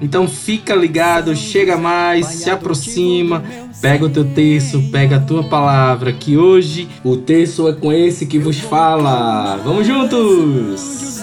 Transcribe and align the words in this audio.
Então 0.00 0.28
fica 0.28 0.74
ligado, 0.74 1.34
chega 1.34 1.76
mais, 1.76 2.26
se 2.26 2.50
aproxima, 2.50 3.42
pega 3.80 4.04
o 4.04 4.10
teu 4.10 4.24
texto, 4.24 4.82
pega 4.90 5.16
a 5.16 5.20
tua 5.20 5.44
palavra, 5.44 6.12
que 6.12 6.36
hoje 6.36 6.88
o 7.02 7.16
texto 7.16 7.68
é 7.68 7.72
com 7.72 7.92
esse 7.92 8.26
que 8.26 8.38
vos 8.38 8.58
fala. 8.58 9.56
Vamos 9.64 9.86
juntos! 9.86 11.22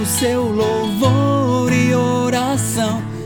O 0.00 0.06
seu 0.06 0.44
louvor 0.44 1.72
e 1.72 1.94
oração. 1.94 3.17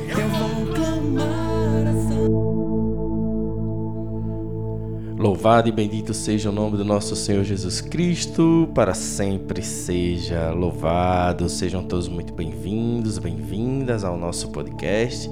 Louvado 5.22 5.68
e 5.68 5.72
bendito 5.72 6.12
seja 6.12 6.50
o 6.50 6.52
nome 6.52 6.76
do 6.76 6.84
nosso 6.84 7.14
Senhor 7.14 7.44
Jesus 7.44 7.80
Cristo, 7.80 8.68
para 8.74 8.92
sempre 8.92 9.62
seja 9.62 10.50
louvado. 10.50 11.48
Sejam 11.48 11.84
todos 11.84 12.08
muito 12.08 12.34
bem-vindos, 12.34 13.18
bem-vindas 13.18 14.02
ao 14.02 14.18
nosso 14.18 14.48
podcast. 14.48 15.30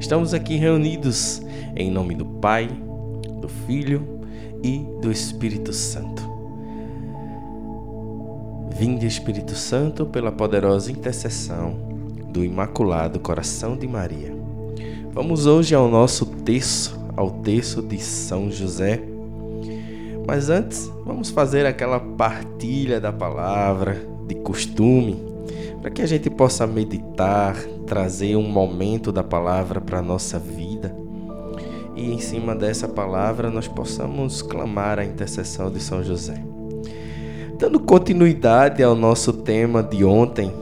Estamos 0.00 0.32
aqui 0.32 0.56
reunidos 0.56 1.42
em 1.76 1.90
nome 1.90 2.14
do 2.14 2.24
Pai, 2.24 2.66
do 3.42 3.46
Filho 3.66 4.22
e 4.62 4.86
do 5.02 5.12
Espírito 5.12 5.70
Santo. 5.70 6.22
Vinde, 8.74 9.06
Espírito 9.06 9.54
Santo, 9.54 10.06
pela 10.06 10.32
poderosa 10.32 10.90
intercessão 10.90 11.74
do 12.32 12.42
Imaculado 12.42 13.20
Coração 13.20 13.76
de 13.76 13.86
Maria. 13.86 14.34
Vamos 15.12 15.44
hoje 15.44 15.74
ao 15.74 15.90
nosso 15.90 16.24
texto, 16.24 16.98
ao 17.14 17.30
texto 17.42 17.82
de 17.82 17.98
São 17.98 18.50
José. 18.50 19.09
Mas 20.30 20.48
antes, 20.48 20.88
vamos 21.04 21.28
fazer 21.28 21.66
aquela 21.66 21.98
partilha 21.98 23.00
da 23.00 23.12
palavra 23.12 24.00
de 24.28 24.36
costume, 24.36 25.20
para 25.82 25.90
que 25.90 26.00
a 26.00 26.06
gente 26.06 26.30
possa 26.30 26.68
meditar, 26.68 27.56
trazer 27.84 28.36
um 28.36 28.48
momento 28.48 29.10
da 29.10 29.24
palavra 29.24 29.80
para 29.80 29.98
a 29.98 30.02
nossa 30.02 30.38
vida. 30.38 30.94
E 31.96 32.12
em 32.12 32.20
cima 32.20 32.54
dessa 32.54 32.86
palavra 32.86 33.50
nós 33.50 33.66
possamos 33.66 34.40
clamar 34.40 35.00
a 35.00 35.04
intercessão 35.04 35.68
de 35.68 35.80
São 35.80 36.00
José. 36.00 36.40
Dando 37.58 37.80
continuidade 37.80 38.84
ao 38.84 38.94
nosso 38.94 39.32
tema 39.32 39.82
de 39.82 40.04
ontem, 40.04 40.52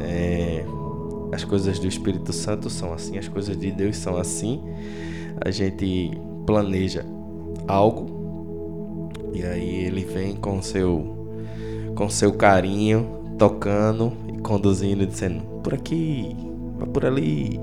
é, 0.00 0.66
as 1.32 1.44
coisas 1.44 1.78
do 1.78 1.88
Espírito 1.88 2.30
Santo 2.30 2.68
são 2.68 2.92
assim, 2.92 3.16
as 3.16 3.26
coisas 3.26 3.58
de 3.58 3.72
Deus 3.72 3.96
são 3.96 4.18
assim. 4.18 4.62
A 5.40 5.50
gente 5.50 6.10
planeja 6.44 7.06
algo 7.66 8.17
e 9.38 9.46
aí 9.46 9.84
ele 9.84 10.04
vem 10.04 10.34
com 10.34 10.60
seu 10.60 11.16
com 11.94 12.08
seu 12.08 12.32
carinho, 12.32 13.34
tocando 13.38 14.12
e 14.28 14.38
conduzindo, 14.38 15.06
dizendo 15.06 15.42
por 15.62 15.74
aqui, 15.74 16.36
vai 16.76 16.88
por 16.88 17.04
ali. 17.04 17.60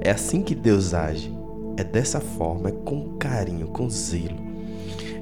É 0.00 0.10
assim 0.10 0.42
que 0.42 0.54
Deus 0.54 0.94
age. 0.94 1.32
É 1.76 1.84
dessa 1.84 2.20
forma, 2.20 2.68
é 2.68 2.72
com 2.72 3.16
carinho, 3.18 3.66
com 3.68 3.90
zelo. 3.90 4.46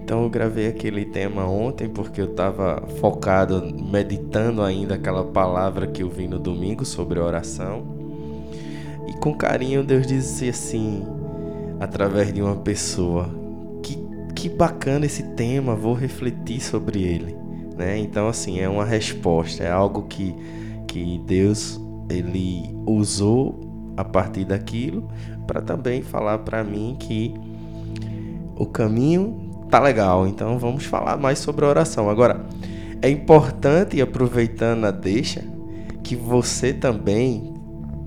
Então 0.02 0.22
eu 0.22 0.30
gravei 0.30 0.68
aquele 0.68 1.06
tema 1.06 1.46
ontem 1.46 1.88
porque 1.88 2.20
eu 2.20 2.26
estava 2.26 2.86
focado, 3.00 3.62
meditando 3.90 4.62
ainda 4.62 4.94
aquela 4.94 5.24
palavra 5.24 5.86
que 5.86 6.02
eu 6.02 6.10
vi 6.10 6.28
no 6.28 6.38
domingo 6.38 6.84
sobre 6.84 7.18
oração. 7.18 7.82
E 9.08 9.12
com 9.14 9.34
carinho 9.34 9.82
Deus 9.82 10.06
disse 10.06 10.48
assim, 10.48 11.04
através 11.80 12.32
de 12.32 12.42
uma 12.42 12.56
pessoa, 12.56 13.43
que, 14.44 14.48
bacana 14.50 15.06
esse 15.06 15.22
tema, 15.22 15.74
vou 15.74 15.94
refletir 15.94 16.60
sobre 16.60 17.02
ele. 17.02 17.34
Né? 17.78 17.98
Então 17.98 18.28
assim, 18.28 18.60
é 18.60 18.68
uma 18.68 18.84
resposta, 18.84 19.64
é 19.64 19.70
algo 19.70 20.02
que, 20.02 20.34
que 20.86 21.18
Deus 21.26 21.80
ele 22.10 22.68
usou 22.86 23.94
a 23.96 24.04
partir 24.04 24.44
daquilo 24.44 25.08
para 25.46 25.62
também 25.62 26.02
falar 26.02 26.40
para 26.40 26.62
mim 26.62 26.94
que 27.00 27.32
o 28.54 28.66
caminho 28.66 29.66
tá 29.70 29.80
legal. 29.80 30.28
Então 30.28 30.58
vamos 30.58 30.84
falar 30.84 31.16
mais 31.16 31.38
sobre 31.38 31.64
a 31.64 31.68
oração. 31.68 32.10
Agora, 32.10 32.44
é 33.00 33.08
importante, 33.08 34.00
aproveitando 34.02 34.84
a 34.84 34.90
deixa, 34.90 35.42
que 36.02 36.14
você 36.14 36.74
também 36.74 37.54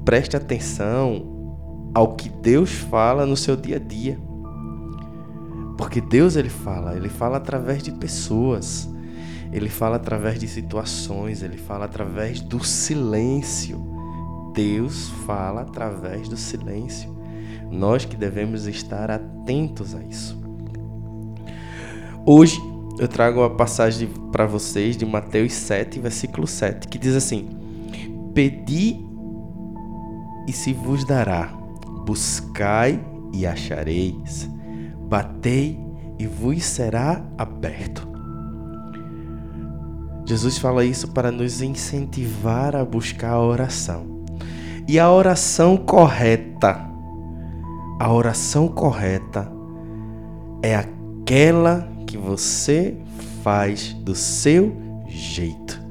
preste 0.05 0.37
atenção 0.37 1.89
ao 1.95 2.13
que 2.13 2.29
Deus 2.29 2.69
fala 2.69 3.25
no 3.25 3.35
seu 3.35 3.55
dia 3.55 3.77
a 3.77 3.79
dia. 3.79 4.26
Porque 5.77 6.01
Deus 6.01 6.35
ele 6.35 6.49
fala, 6.49 6.95
ele 6.95 7.09
fala 7.09 7.37
através 7.37 7.83
de 7.83 7.91
pessoas. 7.91 8.89
Ele 9.53 9.69
fala 9.69 9.95
através 9.95 10.39
de 10.39 10.47
situações, 10.47 11.41
ele 11.41 11.57
fala 11.57 11.85
através 11.85 12.41
do 12.41 12.63
silêncio. 12.63 13.79
Deus 14.53 15.09
fala 15.25 15.61
através 15.61 16.27
do 16.27 16.35
silêncio. 16.35 17.15
Nós 17.71 18.05
que 18.05 18.17
devemos 18.17 18.65
estar 18.65 19.11
atentos 19.11 19.93
a 19.93 20.01
isso. 20.03 20.37
Hoje 22.25 22.59
eu 22.99 23.07
trago 23.07 23.43
a 23.43 23.49
passagem 23.49 24.09
para 24.31 24.45
vocês 24.45 24.97
de 24.97 25.05
Mateus 25.05 25.53
7, 25.53 25.99
versículo 25.99 26.47
7, 26.47 26.87
que 26.87 26.97
diz 26.97 27.15
assim: 27.15 27.47
Pedi 28.33 28.99
e 30.47 30.51
se 30.51 30.73
vos 30.73 31.05
dará, 31.05 31.53
buscai 32.05 32.99
e 33.33 33.45
achareis, 33.45 34.49
batei 35.07 35.79
e 36.19 36.27
vos 36.27 36.63
será 36.63 37.23
aberto. 37.37 38.07
Jesus 40.25 40.57
fala 40.57 40.83
isso 40.83 41.07
para 41.09 41.31
nos 41.31 41.61
incentivar 41.61 42.75
a 42.75 42.83
buscar 42.83 43.31
a 43.31 43.41
oração. 43.41 44.25
E 44.87 44.99
a 44.99 45.09
oração 45.09 45.77
correta, 45.77 46.85
a 47.99 48.11
oração 48.11 48.67
correta 48.67 49.51
é 50.61 50.75
aquela 50.75 51.87
que 52.05 52.17
você 52.17 52.97
faz 53.43 53.93
do 53.93 54.13
seu 54.13 54.75
jeito. 55.07 55.81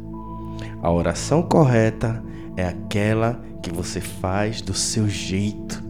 A 0.82 0.90
oração 0.90 1.42
correta 1.42 2.22
é 2.56 2.66
aquela 2.66 3.40
que 3.62 3.72
você 3.72 4.00
faz 4.00 4.60
do 4.60 4.72
seu 4.72 5.08
jeito, 5.08 5.82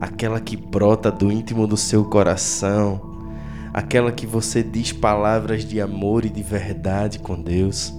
aquela 0.00 0.40
que 0.40 0.56
brota 0.56 1.10
do 1.10 1.30
íntimo 1.30 1.66
do 1.66 1.76
seu 1.76 2.04
coração, 2.04 3.00
aquela 3.72 4.12
que 4.12 4.26
você 4.26 4.62
diz 4.62 4.92
palavras 4.92 5.64
de 5.64 5.80
amor 5.80 6.24
e 6.24 6.30
de 6.30 6.42
verdade 6.42 7.18
com 7.18 7.40
Deus, 7.40 7.92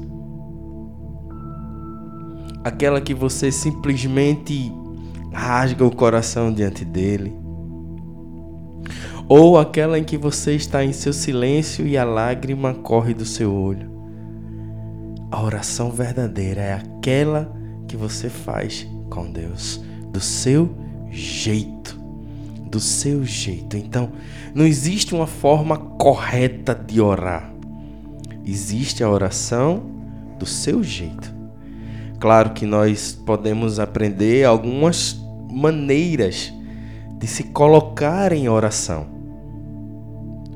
aquela 2.63 3.01
que 3.01 3.13
você 3.13 3.51
simplesmente 3.51 4.71
rasga 5.31 5.85
o 5.85 5.95
coração 5.95 6.53
diante 6.53 6.85
dele, 6.85 7.35
ou 9.27 9.57
aquela 9.57 9.97
em 9.97 10.03
que 10.03 10.17
você 10.17 10.55
está 10.55 10.83
em 10.83 10.93
seu 10.93 11.11
silêncio 11.11 11.85
e 11.85 11.97
a 11.97 12.03
lágrima 12.03 12.73
corre 12.73 13.13
do 13.13 13.25
seu 13.25 13.53
olho. 13.53 13.93
A 15.31 15.41
oração 15.43 15.91
verdadeira 15.91 16.61
é 16.61 16.73
aquela 16.73 17.51
que 17.87 17.97
você 17.97 18.29
faz 18.29 18.87
com 19.09 19.29
Deus, 19.29 19.83
do 20.11 20.21
seu 20.21 20.84
jeito. 21.15 21.97
Do 22.69 22.79
seu 22.79 23.23
jeito. 23.23 23.77
Então, 23.77 24.11
não 24.53 24.65
existe 24.65 25.15
uma 25.15 25.27
forma 25.27 25.77
correta 25.77 26.75
de 26.75 26.99
orar. 26.99 27.49
Existe 28.45 29.03
a 29.03 29.09
oração 29.09 29.83
do 30.37 30.45
seu 30.45 30.83
jeito. 30.83 31.33
Claro 32.19 32.51
que 32.51 32.65
nós 32.65 33.13
podemos 33.25 33.79
aprender 33.79 34.43
algumas 34.43 35.17
maneiras 35.49 36.53
de 37.17 37.27
se 37.27 37.43
colocar 37.43 38.33
em 38.33 38.49
oração. 38.49 39.07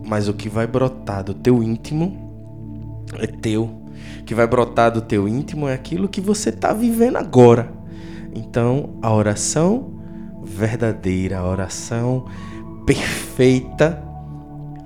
Mas 0.05 0.27
o 0.27 0.33
que 0.33 0.49
vai 0.49 0.67
brotar 0.67 1.23
do 1.23 1.33
teu 1.33 1.63
íntimo 1.63 3.05
é 3.17 3.27
teu. 3.27 3.63
O 4.19 4.23
que 4.25 4.35
vai 4.35 4.47
brotar 4.47 4.91
do 4.91 5.01
teu 5.01 5.27
íntimo 5.27 5.67
é 5.67 5.73
aquilo 5.73 6.09
que 6.09 6.19
você 6.19 6.49
está 6.49 6.73
vivendo 6.73 7.17
agora. 7.17 7.71
Então, 8.33 8.91
a 9.01 9.13
oração 9.13 9.98
verdadeira, 10.43 11.39
a 11.39 11.47
oração 11.47 12.25
perfeita, 12.85 14.03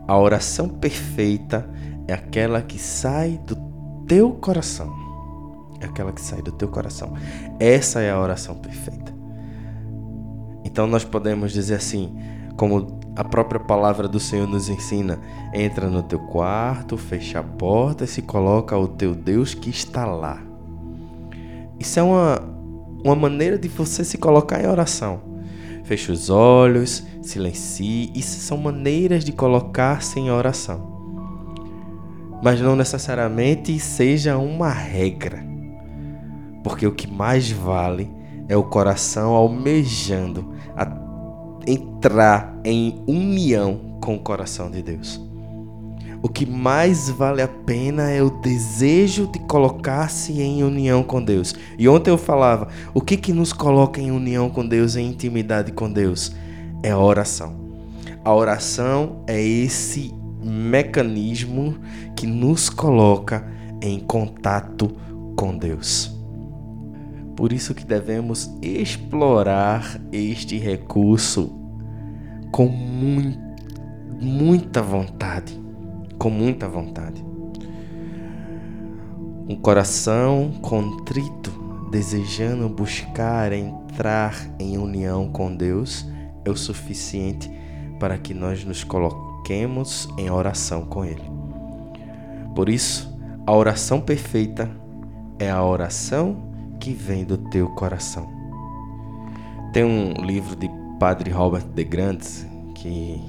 a 0.08 0.18
oração 0.18 0.68
perfeita 0.68 1.70
é 2.08 2.14
aquela 2.14 2.62
que 2.62 2.78
sai 2.78 3.40
do 3.46 3.56
teu 4.08 4.32
coração. 4.32 4.94
É 5.80 5.86
aquela 5.86 6.12
que 6.12 6.22
sai 6.22 6.42
do 6.42 6.52
teu 6.52 6.68
coração. 6.68 7.14
Essa 7.60 8.02
é 8.02 8.12
a 8.12 8.20
oração 8.20 8.56
perfeita. 8.56 9.14
Então 10.64 10.88
nós 10.88 11.04
podemos 11.04 11.52
dizer 11.52 11.76
assim, 11.76 12.16
como 12.58 13.00
a 13.16 13.24
própria 13.24 13.60
palavra 13.60 14.08
do 14.08 14.20
Senhor 14.20 14.48
nos 14.48 14.70
ensina: 14.70 15.20
entra 15.54 15.90
no 15.90 16.04
teu 16.04 16.20
quarto, 16.20 16.98
fecha 16.98 17.40
a 17.40 17.44
porta 17.44 18.04
e 18.04 18.08
se 18.08 18.22
coloca 18.22 18.76
ao 18.76 18.88
teu 18.88 19.14
Deus 19.14 19.54
que 19.54 19.70
está 19.70 20.06
lá. 20.06 20.42
Isso 21.80 22.00
é 22.00 22.04
uma, 22.04 22.42
uma 23.04 23.16
maneira 23.16 23.58
de 23.58 23.68
você 23.68 24.04
se 24.04 24.18
colocar 24.18 24.64
em 24.64 24.68
oração. 24.68 25.33
Feche 25.84 26.12
os 26.12 26.30
olhos, 26.30 27.06
silencie. 27.22 28.12
Isso 28.16 28.40
são 28.40 28.58
maneiras 28.58 29.24
de 29.24 29.32
colocar-se 29.32 30.20
em 30.20 30.32
oração. 30.32 30.92
Mas 32.42 32.60
não 32.62 32.76
necessariamente 32.76 33.78
seja 33.80 34.38
uma 34.38 34.70
regra. 34.70 35.46
Porque 36.64 36.88
o 36.88 36.94
que 36.94 37.08
mais 37.08 37.52
vale 37.52 38.10
é 38.48 38.56
o 38.56 38.64
coração 38.64 39.34
almejando 39.34 40.54
entrar 41.66 42.60
em 42.64 43.02
união 43.08 43.98
com 44.02 44.16
o 44.16 44.20
coração 44.20 44.70
de 44.70 44.82
Deus. 44.82 45.33
O 46.24 46.30
que 46.30 46.46
mais 46.46 47.10
vale 47.10 47.42
a 47.42 47.50
pena 47.50 48.10
é 48.10 48.24
o 48.24 48.30
desejo 48.30 49.28
de 49.28 49.40
colocar-se 49.40 50.42
em 50.42 50.64
união 50.64 51.04
com 51.04 51.22
Deus. 51.22 51.54
E 51.78 51.90
ontem 51.90 52.12
eu 52.12 52.18
falava, 52.18 52.70
o 52.94 53.02
que 53.02 53.18
que 53.18 53.34
nos 53.34 53.52
coloca 53.52 54.00
em 54.00 54.10
união 54.10 54.50
com 54.50 54.66
Deus, 54.66 54.96
em 54.96 55.10
intimidade 55.10 55.74
com 55.74 55.92
Deus? 55.92 56.34
É 56.82 56.92
a 56.92 56.98
oração. 56.98 57.54
A 58.24 58.34
oração 58.34 59.22
é 59.28 59.42
esse 59.42 60.14
mecanismo 60.42 61.76
que 62.16 62.26
nos 62.26 62.70
coloca 62.70 63.46
em 63.82 64.00
contato 64.00 64.96
com 65.36 65.58
Deus. 65.58 66.10
Por 67.36 67.52
isso 67.52 67.76
que 67.76 67.84
devemos 67.84 68.50
explorar 68.62 70.00
este 70.10 70.58
recurso 70.58 71.52
com 72.50 72.68
muita 74.22 74.82
vontade, 74.82 75.62
com 76.24 76.30
muita 76.30 76.70
vontade. 76.70 77.22
Um 79.46 79.58
coração 79.58 80.54
contrito, 80.62 81.52
desejando 81.92 82.70
buscar 82.70 83.52
entrar 83.52 84.34
em 84.58 84.78
união 84.78 85.28
com 85.28 85.54
Deus, 85.54 86.08
é 86.46 86.50
o 86.50 86.56
suficiente 86.56 87.52
para 88.00 88.18
que 88.18 88.34
nós 88.34 88.64
nos 88.64 88.86
coloquemos 88.86 90.08
em 90.18 90.30
oração 90.30 90.86
com 90.86 91.04
Ele. 91.04 91.30
Por 92.56 92.70
isso, 92.70 93.14
a 93.46 93.52
oração 93.54 94.00
perfeita 94.00 94.72
é 95.38 95.52
a 95.52 95.62
oração 95.62 96.38
que 96.80 96.94
vem 96.94 97.26
do 97.26 97.38
teu 97.38 97.68
coração. 97.72 98.32
Tem 99.74 99.84
um 99.84 100.14
livro 100.26 100.56
de 100.56 100.72
Padre 100.98 101.32
Robert 101.32 101.66
de 101.66 101.84
Grandes 101.84 102.48
que 102.76 103.22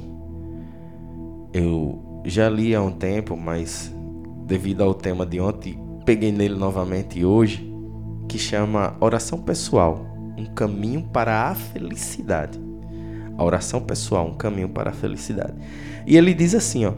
eu 1.53 2.04
já 2.25 2.49
li 2.49 2.75
há 2.75 2.81
um 2.81 2.91
tempo, 2.91 3.37
mas 3.37 3.95
devido 4.47 4.83
ao 4.83 4.95
tema 4.95 5.27
de 5.27 5.41
ontem, 5.41 5.79
peguei 6.05 6.33
nele 6.33 6.55
novamente 6.55 7.25
hoje, 7.25 7.71
que 8.29 8.39
chama 8.39 8.97
Oração 9.01 9.39
Pessoal, 9.39 10.07
um 10.37 10.47
caminho 10.47 11.03
para 11.13 11.49
a 11.49 11.55
felicidade. 11.55 12.59
A 13.37 13.43
oração 13.43 13.81
pessoal, 13.81 14.29
um 14.29 14.35
caminho 14.35 14.69
para 14.69 14.91
a 14.91 14.93
felicidade. 14.93 15.55
E 16.07 16.17
ele 16.17 16.33
diz 16.33 16.55
assim, 16.55 16.85
ó: 16.85 16.93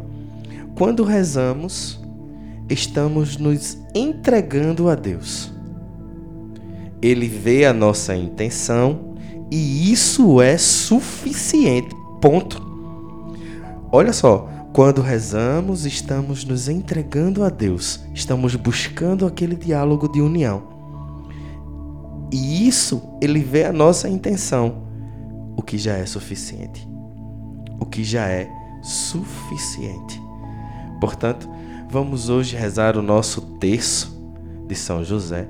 Quando 0.76 1.02
rezamos, 1.02 1.98
estamos 2.68 3.38
nos 3.38 3.78
entregando 3.94 4.90
a 4.90 4.94
Deus. 4.94 5.52
Ele 7.00 7.26
vê 7.26 7.64
a 7.64 7.72
nossa 7.72 8.14
intenção 8.14 9.14
e 9.50 9.90
isso 9.90 10.40
é 10.40 10.58
suficiente. 10.58 11.94
Ponto. 12.20 12.64
Olha 13.90 14.12
só, 14.12 14.48
quando 14.76 15.00
rezamos, 15.00 15.86
estamos 15.86 16.44
nos 16.44 16.68
entregando 16.68 17.42
a 17.42 17.48
Deus, 17.48 18.04
estamos 18.12 18.54
buscando 18.56 19.24
aquele 19.24 19.56
diálogo 19.56 20.06
de 20.06 20.20
união. 20.20 20.64
E 22.30 22.68
isso 22.68 23.02
ele 23.22 23.40
vê 23.40 23.64
a 23.64 23.72
nossa 23.72 24.06
intenção, 24.06 24.82
o 25.56 25.62
que 25.62 25.78
já 25.78 25.94
é 25.94 26.04
suficiente. 26.04 26.86
O 27.80 27.86
que 27.86 28.04
já 28.04 28.28
é 28.28 28.50
suficiente. 28.82 30.20
Portanto, 31.00 31.48
vamos 31.90 32.28
hoje 32.28 32.54
rezar 32.54 32.98
o 32.98 33.02
nosso 33.02 33.40
terço 33.58 34.14
de 34.68 34.74
São 34.74 35.02
José 35.02 35.48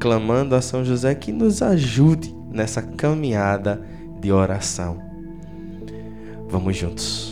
clamando 0.00 0.54
a 0.54 0.62
São 0.62 0.82
José 0.82 1.14
que 1.14 1.30
nos 1.30 1.60
ajude 1.60 2.34
nessa 2.50 2.80
caminhada 2.80 3.86
de 4.18 4.32
oração. 4.32 4.96
Vamos 6.48 6.74
juntos. 6.74 7.31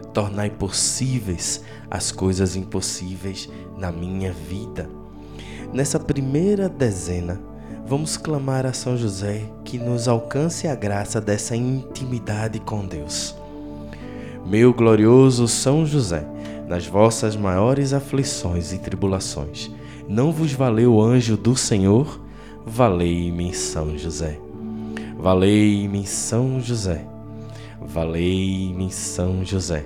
tornai 0.13 0.49
possíveis 0.49 1.63
as 1.89 2.11
coisas 2.11 2.55
impossíveis 2.55 3.49
na 3.77 3.91
minha 3.91 4.31
vida. 4.31 4.89
Nessa 5.73 5.99
primeira 5.99 6.67
dezena, 6.67 7.41
vamos 7.85 8.17
clamar 8.17 8.65
a 8.65 8.73
São 8.73 8.97
José 8.97 9.43
que 9.63 9.77
nos 9.77 10.07
alcance 10.07 10.67
a 10.67 10.75
graça 10.75 11.19
dessa 11.19 11.55
intimidade 11.55 12.59
com 12.59 12.85
Deus. 12.85 13.35
Meu 14.45 14.73
glorioso 14.73 15.47
São 15.47 15.85
José, 15.85 16.25
nas 16.67 16.85
vossas 16.85 17.35
maiores 17.35 17.93
aflições 17.93 18.73
e 18.73 18.79
tribulações, 18.79 19.71
não 20.07 20.31
vos 20.31 20.51
valeu 20.51 20.95
o 20.95 21.01
anjo 21.01 21.37
do 21.37 21.55
Senhor? 21.55 22.19
Valei-me, 22.65 23.53
São 23.53 23.97
José. 23.97 24.39
Valei-me, 25.17 26.05
São 26.05 26.59
José. 26.59 27.05
Valei-me, 27.81 28.91
São 28.91 29.45
José. 29.45 29.85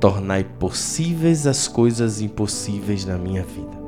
tornai 0.00 0.42
possíveis 0.42 1.46
as 1.46 1.68
coisas 1.68 2.22
impossíveis 2.22 3.04
na 3.04 3.18
minha 3.18 3.42
vida. 3.42 3.78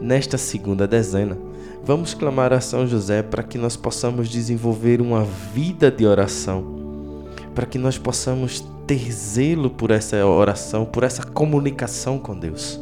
Nesta 0.00 0.38
segunda 0.38 0.86
dezena, 0.86 1.36
vamos 1.84 2.14
clamar 2.14 2.52
a 2.52 2.60
São 2.60 2.86
José 2.86 3.22
para 3.22 3.42
que 3.42 3.58
nós 3.58 3.76
possamos 3.76 4.28
desenvolver 4.28 5.00
uma 5.00 5.24
vida 5.52 5.90
de 5.90 6.06
oração, 6.06 7.24
para 7.54 7.66
que 7.66 7.76
nós 7.76 7.98
possamos 7.98 8.64
ter 8.86 9.10
zelo 9.10 9.68
por 9.68 9.90
essa 9.90 10.24
oração, 10.24 10.84
por 10.84 11.02
essa 11.02 11.24
comunicação 11.24 12.18
com 12.18 12.38
Deus. 12.38 12.80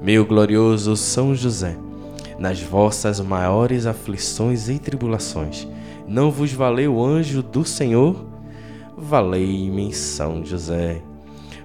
Meu 0.00 0.26
glorioso 0.26 0.96
São 0.96 1.32
José, 1.32 1.76
nas 2.40 2.60
vossas 2.60 3.20
maiores 3.20 3.86
aflições 3.86 4.68
e 4.68 4.80
tribulações, 4.80 5.68
não 6.08 6.28
vos 6.28 6.52
valeu 6.52 6.96
o 6.96 7.04
anjo 7.04 7.40
do 7.40 7.64
Senhor? 7.64 8.26
Valei-me 8.96 9.92
São 9.92 10.44
José. 10.44 11.11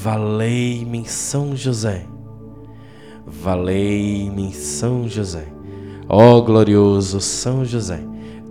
Valei-me 0.00 1.04
São 1.06 1.54
José. 1.54 2.06
Valei-me 3.24 4.52
São 4.52 5.06
José. 5.06 5.46
Ó 6.08 6.40
glorioso 6.40 7.20
São 7.20 7.64
José, 7.64 8.00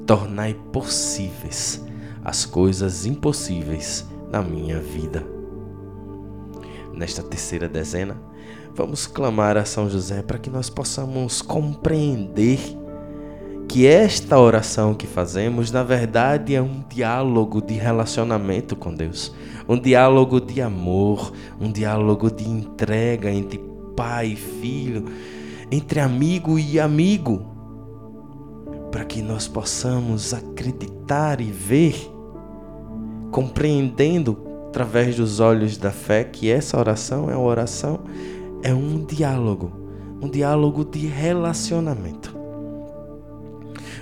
tornai 0.05 0.53
possíveis 0.71 1.83
as 2.23 2.45
coisas 2.45 3.05
impossíveis 3.05 4.07
na 4.31 4.41
minha 4.41 4.79
vida. 4.79 5.25
Nesta 6.93 7.23
terceira 7.23 7.67
dezena, 7.67 8.21
vamos 8.73 9.05
clamar 9.05 9.57
a 9.57 9.65
São 9.65 9.89
José 9.89 10.21
para 10.21 10.37
que 10.37 10.49
nós 10.49 10.69
possamos 10.69 11.41
compreender 11.41 12.59
que 13.71 13.87
esta 13.87 14.37
oração 14.37 14.93
que 14.93 15.07
fazemos, 15.07 15.71
na 15.71 15.81
verdade, 15.81 16.53
é 16.53 16.61
um 16.61 16.83
diálogo 16.89 17.61
de 17.61 17.75
relacionamento 17.75 18.75
com 18.75 18.93
Deus, 18.93 19.33
um 19.65 19.79
diálogo 19.79 20.41
de 20.41 20.61
amor, 20.61 21.31
um 21.57 21.71
diálogo 21.71 22.29
de 22.29 22.43
entrega 22.43 23.31
entre 23.31 23.61
pai 23.95 24.33
e 24.33 24.35
filho, 24.35 25.05
entre 25.71 26.01
amigo 26.01 26.59
e 26.59 26.81
amigo, 26.81 27.45
para 28.91 29.05
que 29.05 29.21
nós 29.21 29.47
possamos 29.47 30.33
acreditar 30.33 31.39
e 31.39 31.49
ver, 31.49 31.95
compreendendo 33.31 34.37
através 34.67 35.15
dos 35.15 35.39
olhos 35.39 35.77
da 35.77 35.91
fé 35.91 36.25
que 36.25 36.51
essa 36.51 36.77
oração 36.77 37.31
é 37.31 37.37
uma 37.37 37.47
oração, 37.47 38.01
é 38.63 38.73
um 38.73 39.05
diálogo, 39.05 39.71
um 40.21 40.27
diálogo 40.29 40.83
de 40.83 41.07
relacionamento. 41.07 42.40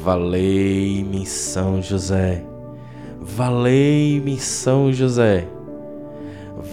Valei-me, 0.00 1.26
São 1.26 1.82
José. 1.82 2.44
Valei-me, 3.20 4.38
São 4.38 4.92
José. 4.92 5.46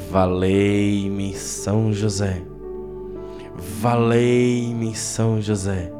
Valei-me, 0.09 1.33
São 1.33 1.93
José. 1.93 2.41
Valei-me, 3.81 4.95
São 4.95 5.41
José. 5.41 5.91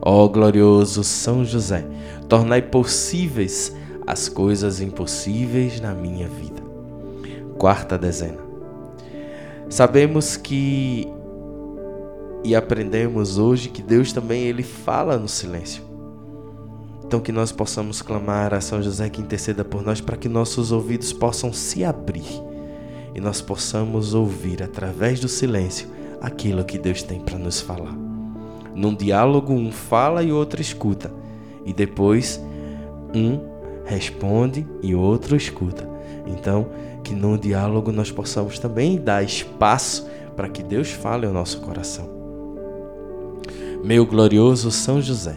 Ó 0.00 0.28
glorioso 0.28 1.02
São 1.02 1.44
José, 1.44 1.86
tornai 2.28 2.60
possíveis 2.60 3.74
as 4.06 4.28
coisas 4.28 4.80
impossíveis 4.80 5.80
na 5.80 5.94
minha 5.94 6.28
vida. 6.28 6.62
Quarta 7.58 7.96
dezena. 7.96 8.44
Sabemos 9.70 10.36
que 10.36 11.08
e 12.44 12.54
aprendemos 12.54 13.38
hoje 13.38 13.70
que 13.70 13.82
Deus 13.82 14.12
também 14.12 14.42
ele 14.44 14.62
fala 14.62 15.16
no 15.16 15.26
silêncio. 15.26 15.93
Então 17.06 17.20
que 17.20 17.32
nós 17.32 17.52
possamos 17.52 18.02
clamar 18.02 18.54
a 18.54 18.60
São 18.60 18.82
José 18.82 19.08
que 19.08 19.20
interceda 19.20 19.64
por 19.64 19.82
nós 19.82 20.00
para 20.00 20.16
que 20.16 20.28
nossos 20.28 20.72
ouvidos 20.72 21.12
possam 21.12 21.52
se 21.52 21.84
abrir 21.84 22.24
e 23.14 23.20
nós 23.20 23.40
possamos 23.40 24.14
ouvir 24.14 24.62
através 24.62 25.20
do 25.20 25.28
silêncio 25.28 25.88
aquilo 26.20 26.64
que 26.64 26.78
Deus 26.78 27.02
tem 27.02 27.20
para 27.20 27.38
nos 27.38 27.60
falar. 27.60 27.94
Num 28.74 28.94
diálogo, 28.94 29.52
um 29.52 29.70
fala 29.70 30.22
e 30.22 30.32
outro 30.32 30.60
escuta, 30.60 31.12
e 31.64 31.72
depois 31.72 32.42
um 33.14 33.38
responde 33.84 34.66
e 34.82 34.94
outro 34.94 35.36
escuta. 35.36 35.88
Então, 36.26 36.66
que 37.04 37.14
num 37.14 37.36
diálogo 37.36 37.92
nós 37.92 38.10
possamos 38.10 38.58
também 38.58 38.96
dar 38.96 39.22
espaço 39.22 40.08
para 40.34 40.48
que 40.48 40.62
Deus 40.62 40.90
fale 40.90 41.26
ao 41.26 41.32
nosso 41.32 41.60
coração. 41.60 42.08
Meu 43.84 44.04
glorioso 44.06 44.70
São 44.70 45.00
José, 45.00 45.36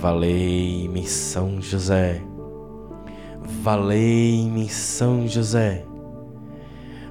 Valei-me, 0.00 1.06
São 1.06 1.60
José. 1.60 2.22
Valei-me, 3.62 4.66
São 4.66 5.28
José. 5.28 5.84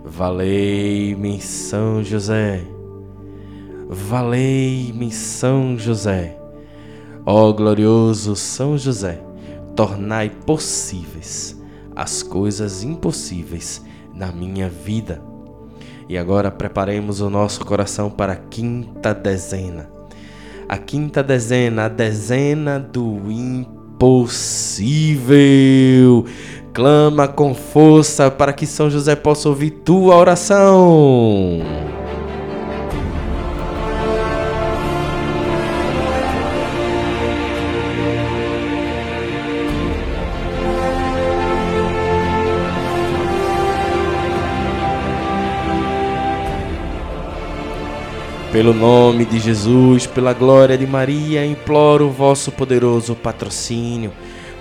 Valei-me, 0.04 1.40
São 1.40 2.04
José. 2.04 2.64
Valei-me, 3.88 5.12
São 5.12 5.78
José. 5.78 6.36
Ó 7.28 7.54
glorioso 7.54 8.36
São 8.36 8.76
José, 8.76 9.22
tornai 9.76 10.32
possíveis 10.32 11.62
as 11.96 12.24
coisas 12.24 12.82
impossíveis 12.82 13.86
na 14.16 14.32
minha 14.32 14.68
vida. 14.68 15.22
E 16.08 16.18
agora 16.18 16.50
preparemos 16.50 17.22
o 17.22 17.30
nosso 17.30 17.64
coração 17.64 18.10
para 18.10 18.34
a 18.34 18.38
quinta 18.38 19.14
dezena. 19.14 19.99
A 20.70 20.78
quinta 20.78 21.24
dezena, 21.24 21.86
a 21.86 21.90
dezena 21.90 22.80
do 22.80 23.20
impossível. 23.32 24.38
Clama 26.72 27.28
com 27.28 27.56
força 27.56 28.30
para 28.30 28.54
que 28.54 28.68
São 28.68 28.88
José 28.88 29.16
possa 29.16 29.50
ouvir 29.50 29.72
tua 29.72 30.16
oração. 30.16 31.60
Pelo 48.60 48.74
nome 48.74 49.24
de 49.24 49.40
Jesus, 49.40 50.06
pela 50.06 50.34
glória 50.34 50.78
de 50.78 50.86
Maria, 50.86 51.46
imploro 51.46 52.08
o 52.08 52.12
vosso 52.12 52.52
poderoso 52.52 53.16
patrocínio 53.16 54.12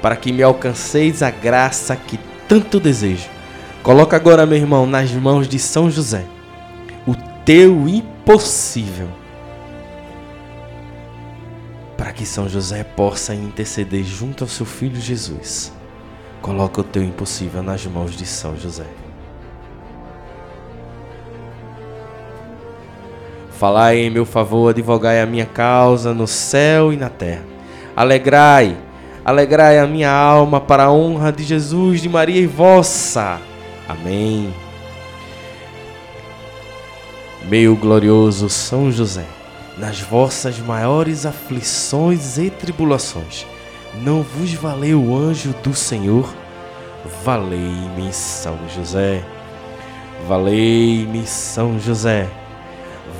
para 0.00 0.14
que 0.14 0.30
me 0.30 0.40
alcanceis 0.40 1.20
a 1.20 1.32
graça 1.32 1.96
que 1.96 2.16
tanto 2.46 2.78
desejo. 2.78 3.28
Coloca 3.82 4.14
agora, 4.14 4.46
meu 4.46 4.56
irmão, 4.56 4.86
nas 4.86 5.10
mãos 5.10 5.48
de 5.48 5.58
São 5.58 5.90
José 5.90 6.24
o 7.08 7.16
teu 7.44 7.88
impossível. 7.88 9.08
Para 11.96 12.12
que 12.12 12.24
São 12.24 12.48
José 12.48 12.84
possa 12.84 13.34
interceder 13.34 14.04
junto 14.04 14.44
ao 14.44 14.48
seu 14.48 14.64
filho 14.64 15.00
Jesus. 15.00 15.72
Coloca 16.40 16.82
o 16.82 16.84
teu 16.84 17.02
impossível 17.02 17.64
nas 17.64 17.84
mãos 17.84 18.16
de 18.16 18.26
São 18.26 18.56
José. 18.56 19.07
Falai 23.58 23.98
em 23.98 24.10
meu 24.10 24.24
favor, 24.24 24.70
advogai 24.70 25.20
a 25.20 25.26
minha 25.26 25.44
causa 25.44 26.14
no 26.14 26.28
céu 26.28 26.92
e 26.92 26.96
na 26.96 27.08
terra. 27.08 27.42
Alegrai, 27.96 28.76
alegrai 29.24 29.80
a 29.80 29.86
minha 29.86 30.12
alma 30.12 30.60
para 30.60 30.84
a 30.84 30.92
honra 30.92 31.32
de 31.32 31.42
Jesus, 31.42 32.00
de 32.00 32.08
Maria 32.08 32.40
e 32.40 32.46
vossa. 32.46 33.40
Amém. 33.88 34.54
Meu 37.48 37.74
glorioso 37.74 38.48
São 38.48 38.92
José, 38.92 39.26
nas 39.76 40.00
vossas 40.00 40.60
maiores 40.60 41.26
aflições 41.26 42.38
e 42.38 42.50
tribulações, 42.50 43.44
não 43.92 44.22
vos 44.22 44.52
valeu 44.54 45.02
o 45.02 45.16
anjo 45.16 45.52
do 45.64 45.74
Senhor? 45.74 46.32
Valei-me, 47.24 48.12
São 48.12 48.56
José. 48.72 49.24
Valei-me, 50.28 51.26
São 51.26 51.76
José. 51.80 52.28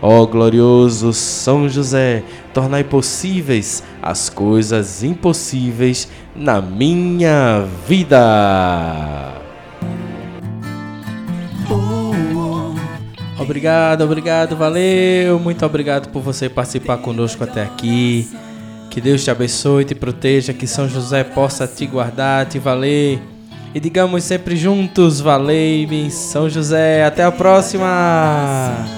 Ó 0.00 0.24
glorioso 0.26 1.12
São 1.12 1.68
José, 1.68 2.22
tornai 2.54 2.84
possíveis 2.84 3.82
as 4.00 4.28
coisas 4.28 5.02
impossíveis 5.02 6.08
na 6.34 6.60
minha 6.60 7.66
vida. 7.86 9.34
Obrigado, 13.38 14.02
obrigado, 14.02 14.56
valeu. 14.56 15.38
Muito 15.38 15.64
obrigado 15.64 16.10
por 16.10 16.20
você 16.20 16.48
participar 16.48 16.98
conosco 16.98 17.42
até 17.42 17.62
aqui. 17.62 18.28
Que 18.90 19.00
Deus 19.00 19.24
te 19.24 19.30
abençoe, 19.30 19.84
te 19.84 19.94
proteja, 19.94 20.52
que 20.52 20.66
São 20.66 20.88
José 20.88 21.24
possa 21.24 21.66
te 21.66 21.86
guardar, 21.86 22.46
te 22.46 22.58
valer. 22.58 23.20
E 23.74 23.80
digamos 23.80 24.24
sempre 24.24 24.56
juntos, 24.56 25.20
valei-me, 25.20 26.10
São 26.10 26.48
José. 26.48 27.04
Até 27.04 27.22
a 27.22 27.30
próxima! 27.30 28.97